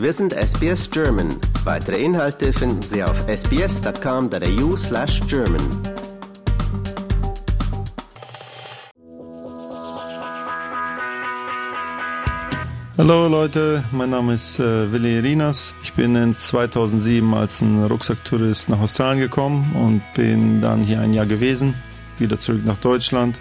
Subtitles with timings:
[0.00, 1.28] Wir sind SBS German.
[1.64, 5.60] Weitere Inhalte finden Sie auf sbs.com.au slash German.
[12.96, 15.74] Hallo Leute, mein Name ist äh, Willi Rinas.
[15.82, 21.12] Ich bin in 2007 als ein Rucksacktourist nach Australien gekommen und bin dann hier ein
[21.12, 21.74] Jahr gewesen,
[22.18, 23.38] wieder zurück nach Deutschland.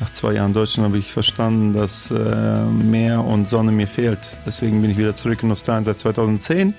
[0.00, 4.18] Nach zwei Jahren Deutschland habe ich verstanden, dass äh, Meer und Sonne mir fehlt.
[4.44, 6.74] Deswegen bin ich wieder zurück in Australien seit 2010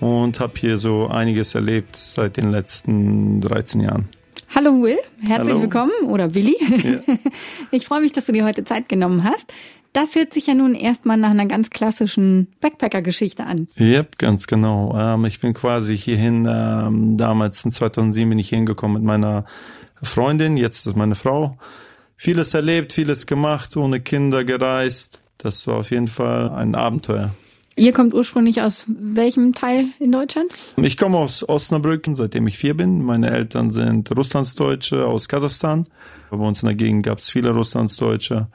[0.00, 4.08] und habe hier so einiges erlebt seit den letzten 13 Jahren.
[4.54, 5.62] Hallo Will, herzlich Hallo.
[5.62, 6.56] willkommen oder Willi.
[6.60, 7.14] Ja.
[7.70, 9.52] Ich freue mich, dass du dir heute Zeit genommen hast.
[9.92, 13.68] Das hört sich ja nun erstmal nach einer ganz klassischen Backpacker-Geschichte an.
[13.78, 14.96] Yep, ganz genau.
[14.98, 19.44] Ähm, ich bin quasi hierhin, ähm, damals in 2007 bin ich hingekommen mit meiner
[20.02, 21.56] Freundin, jetzt ist meine Frau.
[22.24, 25.18] Vieles erlebt, vieles gemacht, ohne Kinder gereist.
[25.38, 27.34] Das war auf jeden Fall ein Abenteuer.
[27.74, 30.52] Ihr kommt ursprünglich aus welchem Teil in Deutschland?
[30.76, 33.02] Ich komme aus Osnabrück, seitdem ich vier bin.
[33.02, 35.88] Meine Eltern sind Russlandsdeutsche aus Kasachstan.
[36.30, 38.46] Bei uns in der Gegend gab es viele Russlandsdeutsche.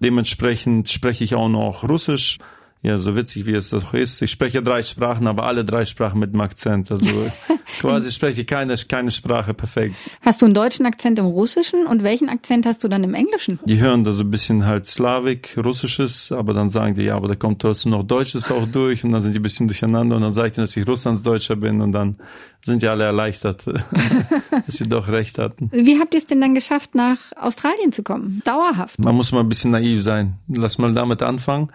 [0.00, 2.38] Dementsprechend spreche ich auch noch Russisch.
[2.84, 4.20] Ja, so witzig wie es doch ist.
[4.20, 6.90] Ich spreche drei Sprachen, aber alle drei Sprachen mit dem Akzent.
[6.90, 7.06] Also
[7.80, 9.94] quasi spreche ich keine, keine Sprache perfekt.
[10.20, 13.58] Hast du einen deutschen Akzent im Russischen und welchen Akzent hast du dann im Englischen?
[13.64, 17.28] Die hören da so ein bisschen halt Slawik, Russisches, aber dann sagen die, ja, aber
[17.28, 20.22] da kommt trotzdem noch Deutsches auch durch und dann sind die ein bisschen durcheinander und
[20.22, 22.18] dann sage ich dass ich Russlandsdeutscher bin und dann
[22.60, 23.64] sind die alle erleichtert,
[24.66, 25.70] dass sie doch recht hatten.
[25.72, 28.42] Wie habt ihr es denn dann geschafft, nach Australien zu kommen?
[28.44, 28.98] Dauerhaft.
[28.98, 30.34] Man muss mal ein bisschen naiv sein.
[30.48, 31.70] Lass mal damit anfangen.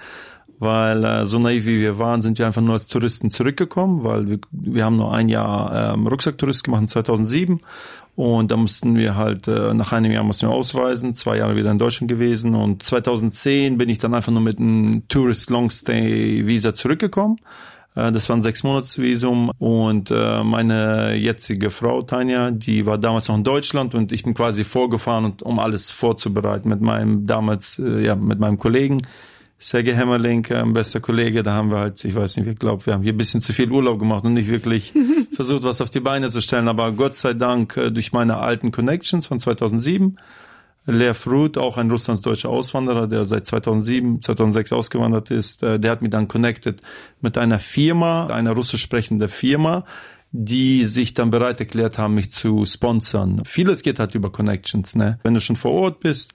[0.59, 4.29] Weil äh, so naiv wie wir waren, sind wir einfach nur als Touristen zurückgekommen, weil
[4.29, 7.61] wir, wir haben nur ein Jahr ähm, Rucksacktourist gemacht, 2007.
[8.17, 11.71] Und da mussten wir halt, äh, nach einem Jahr mussten wir ausreisen, zwei Jahre wieder
[11.71, 12.53] in Deutschland gewesen.
[12.55, 17.37] Und 2010 bin ich dann einfach nur mit einem Tourist Long Stay Visa zurückgekommen.
[17.95, 23.37] Äh, Das war ein Sechs-Monats-Visum und äh, meine jetzige Frau Tanja, die war damals noch
[23.37, 28.15] in Deutschland und ich bin quasi vorgefahren, um alles vorzubereiten mit meinem damals, äh, ja,
[28.15, 29.01] mit memeinem Kollegen.
[29.61, 32.85] Sergei Hämmerling, äh, ein bester Kollege, da haben wir halt, ich weiß nicht, ich glaube,
[32.85, 34.93] wir haben hier ein bisschen zu viel Urlaub gemacht und nicht wirklich
[35.33, 36.69] versucht, was auf die Beine zu stellen.
[36.69, 40.17] Aber Gott sei Dank äh, durch meine alten Connections von 2007,
[40.85, 46.01] Lev Ruth, auch ein russlandsdeutscher Auswanderer, der seit 2007, 2006 ausgewandert ist, äh, der hat
[46.01, 46.81] mich dann connected
[47.19, 49.83] mit einer Firma, einer russisch sprechenden Firma,
[50.31, 53.41] die sich dann bereit erklärt haben, mich zu sponsern.
[53.45, 55.19] Vieles geht halt über Connections, ne?
[55.23, 56.33] Wenn du schon vor Ort bist,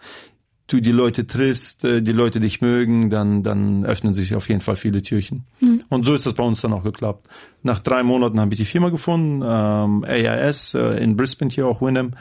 [0.66, 4.60] du die Leute triffst, äh, die Leute dich mögen, dann, dann öffnen sich auf jeden
[4.60, 5.44] Fall viele Türchen.
[5.88, 7.28] Und so ist das bei uns dann auch geklappt.
[7.62, 11.80] Nach drei Monaten habe ich die Firma gefunden, ähm, AIS äh, in Brisbane hier auch
[11.80, 12.12] Winham.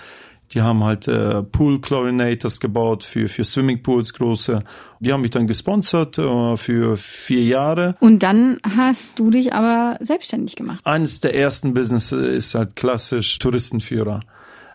[0.52, 4.64] Die haben halt äh, Pool Chlorinators gebaut für, für Swimmingpools große.
[5.00, 7.96] Die haben mich dann gesponsert äh, für vier Jahre.
[8.02, 10.82] Und dann hast du dich aber selbstständig gemacht.
[10.84, 14.20] Eines der ersten Businesses ist halt klassisch Touristenführer.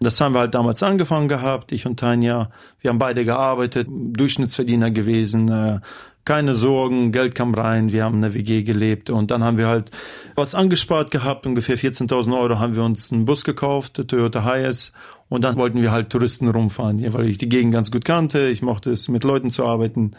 [0.01, 2.51] Das haben wir halt damals angefangen gehabt, ich und Tanja.
[2.81, 5.81] Wir haben beide gearbeitet, Durchschnittsverdiener gewesen, äh,
[6.25, 9.67] keine Sorgen, Geld kam rein, wir haben in der WG gelebt und dann haben wir
[9.67, 9.91] halt
[10.35, 14.93] was angespart gehabt, ungefähr 14.000 Euro haben wir uns einen Bus gekauft, Toyota Hiace
[15.31, 18.61] und dann wollten wir halt Touristen rumfahren, weil ich die Gegend ganz gut kannte, ich
[18.61, 20.13] mochte es mit Leuten zu arbeiten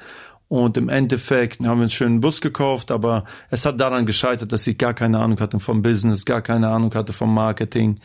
[0.49, 4.65] und im Endeffekt haben wir einen schönen Bus gekauft, aber es hat daran gescheitert, dass
[4.65, 7.99] ich gar keine Ahnung hatte vom Business, gar keine Ahnung hatte vom Marketing.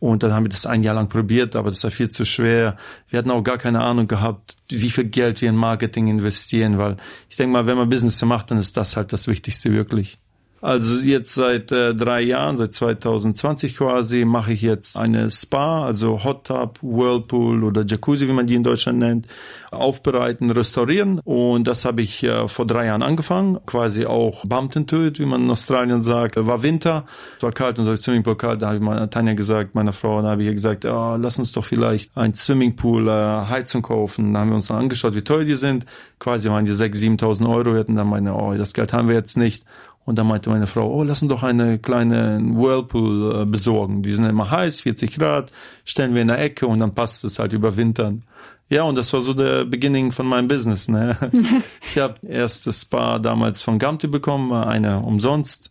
[0.00, 2.76] Und dann haben wir das ein Jahr lang probiert, aber das war viel zu schwer.
[3.08, 6.96] Wir hatten auch gar keine Ahnung gehabt, wie viel Geld wir in Marketing investieren, weil
[7.28, 10.18] ich denke mal, wenn man Business macht, dann ist das halt das Wichtigste wirklich.
[10.60, 16.24] Also jetzt seit äh, drei Jahren, seit 2020 quasi, mache ich jetzt eine Spa, also
[16.24, 19.26] Hot Tub, Whirlpool oder Jacuzzi, wie man die in Deutschland nennt,
[19.70, 21.20] aufbereiten, restaurieren.
[21.24, 25.50] Und das habe ich äh, vor drei Jahren angefangen, quasi auch Bumped wie man in
[25.50, 26.34] Australien sagt.
[26.36, 27.04] War Winter,
[27.36, 28.62] es war kalt und so Swimmingpool kalt.
[28.62, 31.38] Da habe ich meiner Tanja gesagt, meiner Frau, da habe ich ihr gesagt, oh, lass
[31.38, 34.34] uns doch vielleicht ein Swimmingpool, äh, Heizung kaufen.
[34.34, 35.86] Da haben wir uns dann angeschaut, wie teuer die sind.
[36.18, 37.74] Quasi waren die 6.000, 7.000 Euro.
[37.74, 39.64] Wir hatten dann meine, oh, das Geld haben wir jetzt nicht.
[40.08, 44.02] Und dann meinte meine Frau, oh, lass uns doch eine kleine Whirlpool äh, besorgen.
[44.02, 45.52] Die sind immer heiß, 40 Grad,
[45.84, 48.22] stellen wir in der Ecke und dann passt es halt überwintern.
[48.70, 50.88] Ja, und das war so der Beginning von meinem Business.
[50.88, 51.14] Ne?
[51.82, 55.70] ich habe erst das Spa damals von Gamti bekommen, eine umsonst.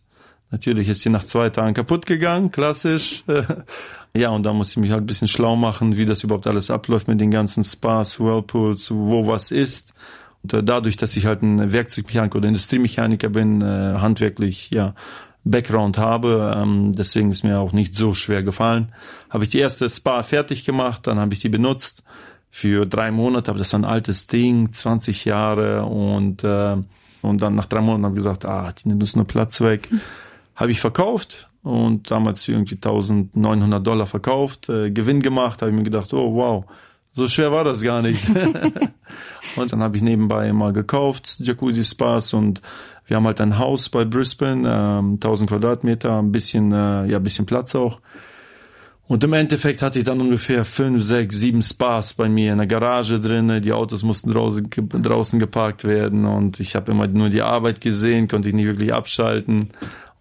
[0.52, 3.24] Natürlich ist sie nach zwei Tagen kaputt gegangen, klassisch.
[4.16, 6.70] ja, und da muss ich mich halt ein bisschen schlau machen, wie das überhaupt alles
[6.70, 9.94] abläuft mit den ganzen Spas, Whirlpools, wo was ist.
[10.48, 13.64] Und äh, dadurch, dass ich halt ein Werkzeugmechaniker oder Industriemechaniker bin, äh,
[13.98, 14.94] handwerklich, ja,
[15.44, 18.92] Background habe, ähm, deswegen ist mir auch nicht so schwer gefallen.
[19.30, 22.02] Habe ich die erste Spa fertig gemacht, dann habe ich die benutzt
[22.50, 26.76] für drei Monate, aber das war ein altes Ding, 20 Jahre und äh,
[27.22, 29.90] Und dann nach drei Monaten habe ich gesagt, ah, die nimmt uns nur Platz weg.
[29.90, 30.00] Mhm.
[30.56, 35.84] Habe ich verkauft und damals irgendwie 1900 Dollar verkauft, äh, Gewinn gemacht, habe ich mir
[35.84, 36.64] gedacht, oh wow,
[37.18, 38.26] so schwer war das gar nicht.
[39.56, 42.62] und dann habe ich nebenbei mal gekauft, Jacuzzi Spas und
[43.06, 47.22] wir haben halt ein Haus bei Brisbane, ähm, 1000 Quadratmeter, ein bisschen, äh, ja, ein
[47.22, 48.00] bisschen Platz auch.
[49.08, 52.66] Und im Endeffekt hatte ich dann ungefähr fünf, sechs, sieben Spas bei mir in der
[52.66, 53.62] Garage drin.
[53.62, 58.28] Die Autos mussten draußen, draußen geparkt werden und ich habe immer nur die Arbeit gesehen,
[58.28, 59.70] konnte ich nicht wirklich abschalten.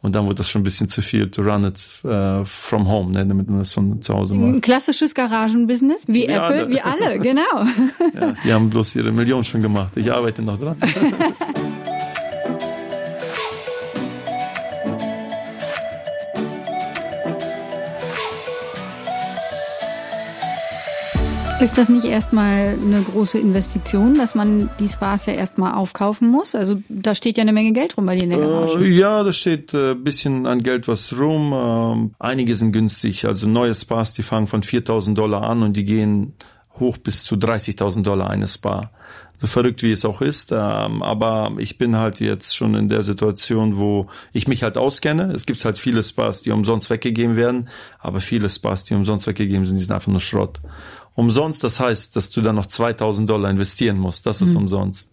[0.02, 3.12] Und dann wurde das schon ein bisschen zu viel, to run it uh, from home,
[3.12, 4.56] ne, damit man das von zu Hause macht.
[4.56, 6.70] Ein klassisches Garagenbusiness, wie, wie Apple, alle.
[6.70, 7.66] wie alle, genau.
[8.14, 9.98] Ja, die haben bloß ihre Million schon gemacht.
[9.98, 10.78] Ich arbeite noch dran.
[21.60, 26.54] Ist das nicht erstmal eine große Investition, dass man die Spas ja erstmal aufkaufen muss?
[26.54, 28.80] Also da steht ja eine Menge Geld rum bei dir in der Garage.
[28.80, 31.54] Äh, ja, da steht ein äh, bisschen an Geld was rum.
[31.56, 33.26] Ähm, einige sind günstig.
[33.26, 36.34] Also neue Spas, die fangen von 4.000 Dollar an und die gehen
[36.80, 38.92] hoch bis zu 30.000 Dollar eine Spa.
[39.40, 40.52] So verrückt wie es auch ist.
[40.52, 45.32] Ähm, aber ich bin halt jetzt schon in der Situation, wo ich mich halt auskenne.
[45.32, 47.68] Es gibt halt viele Spas, die umsonst weggegeben werden,
[47.98, 50.60] aber viele Spas, die umsonst weggegeben sind, die sind einfach nur Schrott
[51.18, 51.64] umsonst.
[51.66, 54.26] Das heißt, dass du dann noch 2000 Dollar investieren musst.
[54.26, 54.62] Das ist mhm.
[54.62, 55.12] umsonst.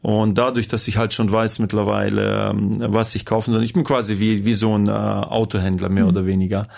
[0.00, 3.84] Und dadurch, dass ich halt schon weiß mittlerweile, ähm, was ich kaufen soll, ich bin
[3.84, 6.10] quasi wie, wie so ein äh, Autohändler mehr mhm.
[6.10, 6.68] oder weniger.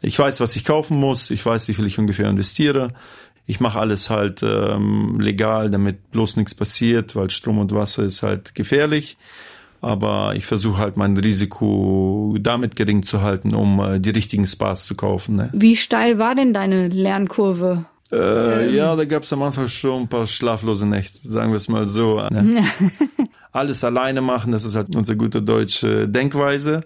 [0.00, 2.94] Ich weiß, was ich kaufen muss, ich weiß, wie viel ich ungefähr investiere.
[3.46, 8.22] Ich mache alles halt ähm, legal, damit bloß nichts passiert, weil Strom und Wasser ist
[8.22, 9.18] halt gefährlich.
[9.82, 14.84] Aber ich versuche halt mein Risiko damit gering zu halten, um äh, die richtigen Spas
[14.84, 15.36] zu kaufen.
[15.36, 15.50] Ne?
[15.52, 17.86] Wie steil war denn deine Lernkurve?
[18.12, 18.74] Äh, ähm.
[18.74, 21.86] Ja, da gab es am Anfang schon ein paar schlaflose Nächte, sagen wir es mal
[21.86, 22.20] so.
[22.20, 22.64] Ne?
[23.52, 26.82] Alles alleine machen, das ist halt unsere gute deutsche Denkweise.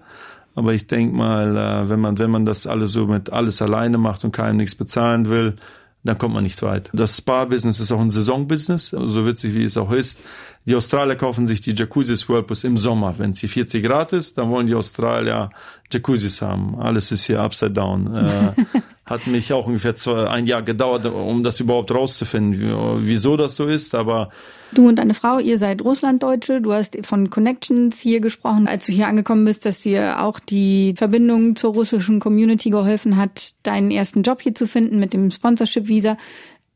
[0.55, 3.99] Aber ich denk mal, äh, wenn man, wenn man das alles so mit alles alleine
[3.99, 5.57] macht und keinem nichts bezahlen will,
[6.05, 6.91] dann kommt man nicht weit.
[6.93, 10.21] Das Spa-Business ist auch ein Saisonbusiness, so witzig wie es auch ist.
[10.67, 13.15] Die Australier kaufen sich die Jacuzzis Whirlpools im Sommer.
[13.19, 15.51] Wenn es hier 40 Grad ist, dann wollen die Australier
[15.91, 16.77] Jacuzzis haben.
[16.79, 18.55] Alles ist hier upside down.
[19.07, 23.67] Hat mich auch ungefähr zwei, ein Jahr gedauert, um das überhaupt rauszufinden, wieso das so
[23.67, 24.31] ist, aber
[24.75, 26.61] Du und deine Frau, ihr seid Russlanddeutsche.
[26.61, 30.95] Du hast von Connections hier gesprochen, als du hier angekommen bist, dass dir auch die
[30.97, 36.17] Verbindung zur russischen Community geholfen hat, deinen ersten Job hier zu finden mit dem Sponsorship-Visa.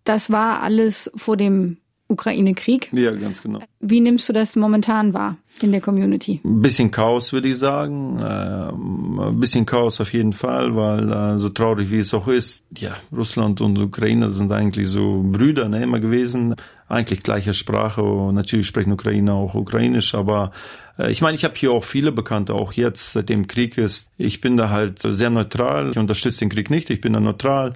[0.04, 2.90] Das war alles vor dem Ukraine-Krieg.
[2.92, 3.60] Ja, ganz genau.
[3.80, 6.40] Wie nimmst du das momentan wahr in der Community?
[6.42, 8.18] Ein bisschen Chaos, würde ich sagen.
[8.18, 12.64] Ähm, ein bisschen Chaos auf jeden Fall, weil äh, so traurig wie es auch ist,
[12.76, 16.54] ja, Russland und Ukraine sind eigentlich so Brüder ne, immer gewesen.
[16.88, 18.02] Eigentlich gleiche Sprache.
[18.32, 20.52] Natürlich sprechen Ukrainer auch Ukrainisch, aber
[20.98, 24.10] äh, ich meine, ich habe hier auch viele Bekannte, auch jetzt, seitdem Krieg ist.
[24.16, 25.90] Ich bin da halt sehr neutral.
[25.90, 27.74] Ich unterstütze den Krieg nicht, ich bin da neutral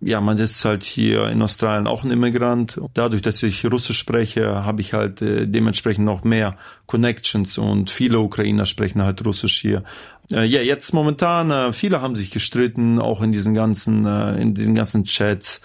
[0.00, 2.80] ja, man ist halt hier in Australien auch ein Immigrant.
[2.94, 6.56] Dadurch, dass ich Russisch spreche, habe ich halt äh, dementsprechend noch mehr
[6.86, 9.82] Connections und viele Ukrainer sprechen halt Russisch hier.
[10.30, 14.06] Äh, ja, jetzt momentan, äh, viele haben sich gestritten, auch in diesen ganzen,
[14.36, 15.60] in diesen ganzen Chats.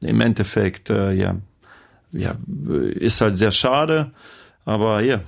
[0.00, 1.34] Im Endeffekt, ja,
[2.12, 2.36] ja,
[2.92, 4.12] ist halt sehr schade,
[4.64, 5.20] aber ja,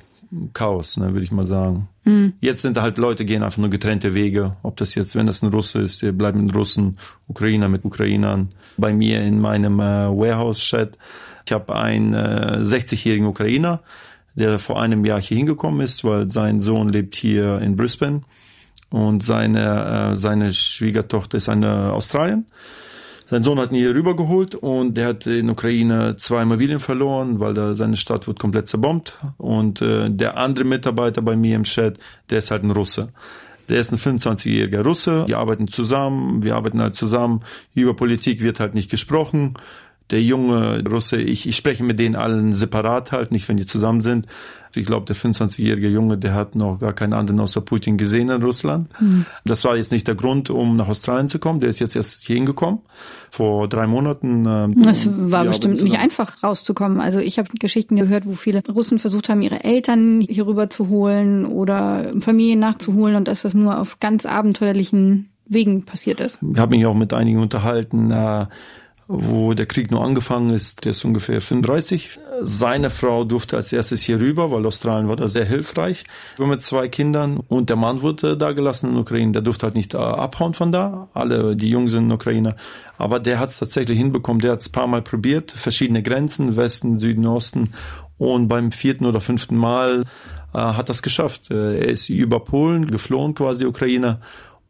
[0.53, 1.89] Chaos, ne, würde ich mal sagen.
[2.05, 2.35] Mhm.
[2.41, 4.57] Jetzt sind halt Leute gehen einfach nur getrennte Wege.
[4.63, 8.49] Ob das jetzt, wenn das ein Russe ist, die bleiben mit Russen, Ukrainer mit Ukrainern.
[8.77, 10.97] Bei mir in meinem äh, Warehouse-Chat,
[11.47, 13.83] ich habe einen äh, 60-jährigen Ukrainer,
[14.35, 18.23] der vor einem Jahr hier hingekommen ist, weil sein Sohn lebt hier in Brisbane
[18.91, 22.47] und seine, äh, seine Schwiegertochter ist eine Australien.
[23.31, 27.55] Sein Sohn hat ihn hier rübergeholt und der hat in Ukraine zwei Immobilien verloren, weil
[27.55, 29.21] da seine Stadt wird komplett zerbombt.
[29.39, 31.97] Und äh, der andere Mitarbeiter bei mir im Chat,
[32.29, 33.13] der ist halt ein Russe.
[33.69, 35.29] Der ist ein 25-jähriger Russe.
[35.29, 37.43] Wir arbeiten zusammen, wir arbeiten halt zusammen.
[37.73, 39.55] Über Politik wird halt nicht gesprochen.
[40.11, 44.01] Der junge Russe, ich, ich spreche mit denen allen separat halt, nicht wenn die zusammen
[44.01, 44.27] sind.
[44.77, 48.43] Ich glaube, der 25-jährige Junge, der hat noch gar keinen anderen außer Putin gesehen in
[48.43, 48.89] Russland.
[49.01, 49.27] Mhm.
[49.45, 51.59] Das war jetzt nicht der Grund, um nach Australien zu kommen.
[51.61, 52.81] Der ist jetzt erst hier hingekommen,
[53.31, 54.47] vor drei Monaten.
[54.89, 57.01] Es äh, war bestimmt nicht einfach rauszukommen.
[57.01, 60.89] Also ich habe Geschichten gehört, wo viele Russen versucht haben, ihre Eltern hier rüber zu
[60.89, 66.39] holen oder Familien nachzuholen und dass das nur auf ganz abenteuerlichen Wegen passiert ist.
[66.41, 68.47] Ich habe mich auch mit einigen unterhalten, äh,
[69.13, 72.11] wo der Krieg nur angefangen ist, der ist ungefähr 35.
[72.43, 76.05] Seine Frau durfte als erstes hier rüber, weil Australien war da sehr hilfreich.
[76.39, 79.33] Mit zwei Kindern und der Mann wurde da gelassen in Ukraine.
[79.33, 81.09] Der durfte halt nicht abhauen von da.
[81.13, 82.55] Alle, die Jungen sind Ukrainer.
[82.99, 84.41] Aber der hat es tatsächlich hinbekommen.
[84.41, 85.51] Der hat es paar Mal probiert.
[85.51, 87.73] Verschiedene Grenzen, Westen, Süden, Osten.
[88.17, 90.05] Und beim vierten oder fünften Mal
[90.55, 91.51] äh, hat das geschafft.
[91.51, 94.21] Äh, er ist über Polen geflohen, quasi Ukraine.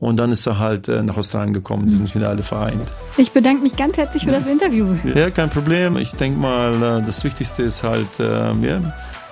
[0.01, 1.87] Und dann ist er halt äh, nach Australien gekommen.
[1.87, 2.81] Die sind wieder alle vereint.
[3.19, 4.95] Ich bedanke mich ganz herzlich für das Interview.
[5.15, 5.99] Ja, kein Problem.
[5.99, 8.81] Ich denke mal, äh, das Wichtigste ist halt, äh, ja,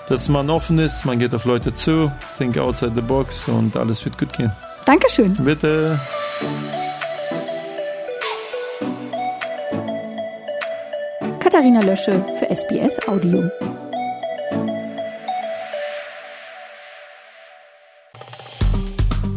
[0.08, 4.04] dass man offen ist, man geht auf Leute zu, think outside the box und alles
[4.04, 4.52] wird gut gehen.
[4.84, 5.34] Dankeschön.
[5.36, 5.98] Bitte.
[11.40, 13.42] Katharina Lösche für SBS Audio.